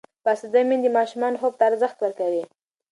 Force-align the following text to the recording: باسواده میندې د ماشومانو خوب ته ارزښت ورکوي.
باسواده 0.23 0.61
میندې 0.69 0.89
د 0.91 0.95
ماشومانو 0.97 1.39
خوب 1.41 1.53
ته 1.59 1.63
ارزښت 1.69 1.97
ورکوي. 2.01 2.43